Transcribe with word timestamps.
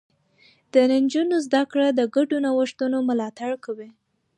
د 0.73 0.75
نجونو 0.91 1.35
زده 1.45 1.63
کړه 1.71 1.87
د 1.91 2.01
ګډو 2.15 2.37
نوښتونو 2.45 2.97
ملاتړ 3.09 3.51
کوي. 3.65 3.89